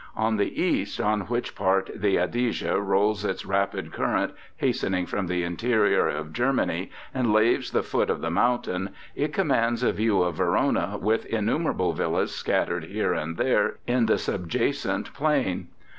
On 0.15 0.37
the 0.37 0.59
east, 0.59 0.99
on 0.99 1.21
which 1.27 1.53
part 1.53 1.91
the 1.93 2.17
Adige 2.17 2.63
rolls 2.63 3.23
its 3.23 3.45
rapid 3.45 3.93
current, 3.93 4.33
hastening 4.57 5.05
from 5.05 5.27
the 5.27 5.43
interior 5.43 6.07
of 6.07 6.33
Germany, 6.33 6.89
and 7.13 7.31
laves 7.31 7.69
the 7.69 7.83
foot 7.83 8.09
of 8.09 8.19
the 8.19 8.31
mountain, 8.31 8.95
it 9.15 9.31
commands 9.31 9.83
a 9.83 9.91
view 9.91 10.23
of 10.23 10.37
Verona, 10.37 10.97
with 10.99 11.27
in 11.27 11.45
numerable 11.45 11.93
villas 11.93 12.33
scattered 12.33 12.85
here 12.85 13.13
and 13.13 13.37
there 13.37 13.75
in 13.85 14.07
the 14.07 14.17
sub 14.17 14.49
jacent 14.49 15.13
plain. 15.13 15.67